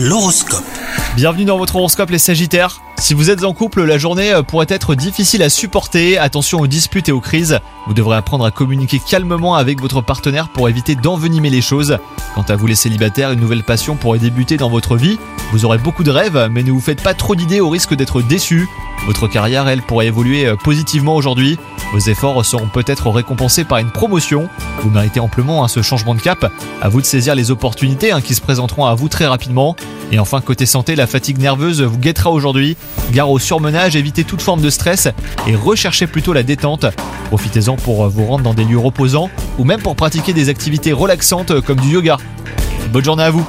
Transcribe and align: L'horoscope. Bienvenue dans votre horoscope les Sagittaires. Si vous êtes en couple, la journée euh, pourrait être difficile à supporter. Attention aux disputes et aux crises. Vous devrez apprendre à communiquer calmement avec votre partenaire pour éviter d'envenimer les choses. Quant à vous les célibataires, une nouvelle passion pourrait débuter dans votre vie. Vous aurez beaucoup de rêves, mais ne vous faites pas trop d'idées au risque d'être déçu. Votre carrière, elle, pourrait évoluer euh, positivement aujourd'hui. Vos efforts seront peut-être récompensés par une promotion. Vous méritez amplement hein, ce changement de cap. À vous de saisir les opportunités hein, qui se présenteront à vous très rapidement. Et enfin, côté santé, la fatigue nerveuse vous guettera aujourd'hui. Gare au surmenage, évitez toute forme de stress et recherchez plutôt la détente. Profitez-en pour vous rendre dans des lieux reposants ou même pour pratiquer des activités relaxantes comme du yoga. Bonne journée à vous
L'horoscope. 0.00 0.62
Bienvenue 1.16 1.44
dans 1.44 1.58
votre 1.58 1.74
horoscope 1.74 2.10
les 2.10 2.20
Sagittaires. 2.20 2.82
Si 2.98 3.14
vous 3.14 3.30
êtes 3.30 3.42
en 3.42 3.52
couple, 3.52 3.82
la 3.82 3.98
journée 3.98 4.32
euh, 4.32 4.44
pourrait 4.44 4.66
être 4.68 4.94
difficile 4.94 5.42
à 5.42 5.50
supporter. 5.50 6.16
Attention 6.16 6.60
aux 6.60 6.68
disputes 6.68 7.08
et 7.08 7.12
aux 7.12 7.20
crises. 7.20 7.58
Vous 7.88 7.94
devrez 7.94 8.16
apprendre 8.16 8.44
à 8.44 8.52
communiquer 8.52 9.00
calmement 9.00 9.56
avec 9.56 9.80
votre 9.80 10.00
partenaire 10.00 10.50
pour 10.50 10.68
éviter 10.68 10.94
d'envenimer 10.94 11.50
les 11.50 11.60
choses. 11.60 11.98
Quant 12.36 12.42
à 12.42 12.54
vous 12.54 12.68
les 12.68 12.76
célibataires, 12.76 13.32
une 13.32 13.40
nouvelle 13.40 13.64
passion 13.64 13.96
pourrait 13.96 14.20
débuter 14.20 14.56
dans 14.56 14.70
votre 14.70 14.96
vie. 14.96 15.18
Vous 15.50 15.64
aurez 15.64 15.78
beaucoup 15.78 16.04
de 16.04 16.12
rêves, 16.12 16.48
mais 16.48 16.62
ne 16.62 16.70
vous 16.70 16.80
faites 16.80 17.02
pas 17.02 17.14
trop 17.14 17.34
d'idées 17.34 17.60
au 17.60 17.68
risque 17.68 17.94
d'être 17.94 18.22
déçu. 18.22 18.68
Votre 19.06 19.26
carrière, 19.26 19.66
elle, 19.66 19.82
pourrait 19.82 20.06
évoluer 20.06 20.46
euh, 20.46 20.54
positivement 20.54 21.16
aujourd'hui. 21.16 21.58
Vos 21.92 22.00
efforts 22.00 22.44
seront 22.44 22.68
peut-être 22.68 23.08
récompensés 23.08 23.64
par 23.64 23.78
une 23.78 23.90
promotion. 23.90 24.48
Vous 24.82 24.90
méritez 24.90 25.20
amplement 25.20 25.64
hein, 25.64 25.68
ce 25.68 25.80
changement 25.80 26.14
de 26.14 26.20
cap. 26.20 26.52
À 26.82 26.88
vous 26.88 27.00
de 27.00 27.06
saisir 27.06 27.34
les 27.34 27.50
opportunités 27.50 28.12
hein, 28.12 28.20
qui 28.20 28.34
se 28.34 28.42
présenteront 28.42 28.84
à 28.84 28.94
vous 28.94 29.08
très 29.08 29.26
rapidement. 29.26 29.74
Et 30.12 30.18
enfin, 30.18 30.40
côté 30.42 30.66
santé, 30.66 30.96
la 30.96 31.06
fatigue 31.06 31.38
nerveuse 31.38 31.80
vous 31.80 31.98
guettera 31.98 32.30
aujourd'hui. 32.30 32.76
Gare 33.12 33.30
au 33.30 33.38
surmenage, 33.38 33.96
évitez 33.96 34.24
toute 34.24 34.42
forme 34.42 34.60
de 34.60 34.70
stress 34.70 35.08
et 35.46 35.54
recherchez 35.54 36.06
plutôt 36.06 36.34
la 36.34 36.42
détente. 36.42 36.86
Profitez-en 37.28 37.76
pour 37.76 38.08
vous 38.08 38.26
rendre 38.26 38.44
dans 38.44 38.54
des 38.54 38.64
lieux 38.64 38.78
reposants 38.78 39.30
ou 39.58 39.64
même 39.64 39.80
pour 39.80 39.96
pratiquer 39.96 40.34
des 40.34 40.50
activités 40.50 40.92
relaxantes 40.92 41.60
comme 41.62 41.80
du 41.80 41.88
yoga. 41.88 42.18
Bonne 42.92 43.04
journée 43.04 43.24
à 43.24 43.30
vous 43.30 43.46